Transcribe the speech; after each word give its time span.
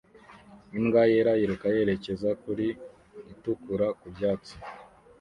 Imbwa 0.77 1.01
yera 1.11 1.31
yiruka 1.39 1.67
yerekeza 1.75 2.29
kuri 2.43 2.67
itukura 3.33 3.87
ku 3.99 4.07
byatsi 4.15 4.55